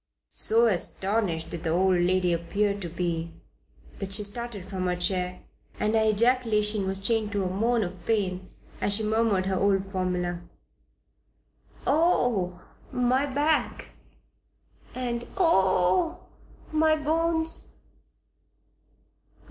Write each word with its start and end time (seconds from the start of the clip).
So 0.37 0.65
astonished 0.65 1.51
did 1.51 1.63
the 1.63 1.69
old 1.69 1.97
lady 1.99 2.33
appear 2.33 2.73
to 2.73 2.89
be 2.89 3.33
that 3.99 4.11
she 4.11 4.23
started 4.23 4.65
from 4.65 4.87
her 4.87 4.95
chair 4.95 5.43
and 5.79 5.93
her 5.93 6.03
ejaculation 6.09 6.87
was 6.87 6.97
changed 6.97 7.33
to 7.33 7.43
a 7.43 7.47
moan 7.47 7.83
of 7.83 8.03
pain 8.07 8.49
as 8.81 8.95
she 8.95 9.03
murmured 9.03 9.45
her 9.45 9.53
old 9.55 9.91
formula: 9.91 10.41
"Oh, 11.85 12.59
my 12.91 13.27
back 13.27 13.93
and 14.95 15.27
oh, 15.37 16.21
my 16.71 16.95
bones!" 16.95 17.69